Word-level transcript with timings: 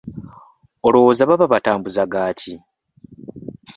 Olowooza 0.87 1.29
baba 1.29 1.45
batambuza 1.53 2.03
gaaki? 2.11 2.53